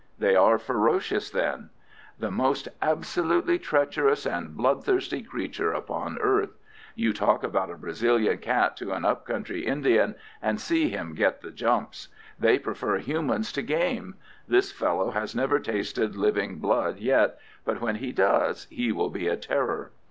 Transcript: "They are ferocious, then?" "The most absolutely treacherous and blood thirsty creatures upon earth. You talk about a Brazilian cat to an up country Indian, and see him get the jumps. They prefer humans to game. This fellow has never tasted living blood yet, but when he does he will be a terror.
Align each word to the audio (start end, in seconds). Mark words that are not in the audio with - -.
"They 0.17 0.35
are 0.35 0.57
ferocious, 0.57 1.29
then?" 1.29 1.69
"The 2.17 2.31
most 2.31 2.67
absolutely 2.81 3.59
treacherous 3.59 4.25
and 4.25 4.57
blood 4.57 4.83
thirsty 4.83 5.21
creatures 5.21 5.77
upon 5.77 6.17
earth. 6.17 6.57
You 6.95 7.13
talk 7.13 7.43
about 7.43 7.69
a 7.69 7.75
Brazilian 7.77 8.39
cat 8.39 8.75
to 8.77 8.93
an 8.93 9.05
up 9.05 9.27
country 9.27 9.63
Indian, 9.67 10.15
and 10.41 10.59
see 10.59 10.89
him 10.89 11.13
get 11.13 11.41
the 11.41 11.51
jumps. 11.51 12.07
They 12.39 12.57
prefer 12.57 12.97
humans 12.97 13.51
to 13.51 13.61
game. 13.61 14.15
This 14.47 14.71
fellow 14.71 15.11
has 15.11 15.35
never 15.35 15.59
tasted 15.59 16.15
living 16.15 16.57
blood 16.57 16.97
yet, 16.97 17.37
but 17.63 17.79
when 17.79 17.97
he 17.97 18.11
does 18.11 18.65
he 18.71 18.91
will 18.91 19.11
be 19.11 19.27
a 19.27 19.37
terror. 19.37 19.91